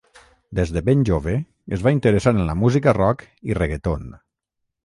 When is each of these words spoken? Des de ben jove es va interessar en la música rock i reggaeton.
Des 0.59 0.71
de 0.77 0.81
ben 0.87 1.03
jove 1.09 1.35
es 1.77 1.85
va 1.89 1.93
interessar 1.97 2.35
en 2.39 2.43
la 2.49 2.57
música 2.65 2.97
rock 3.01 3.25
i 3.53 3.59
reggaeton. 3.63 4.13